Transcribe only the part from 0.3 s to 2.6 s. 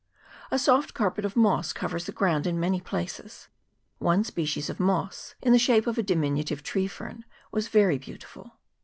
A soft carpet of moss covers the ground in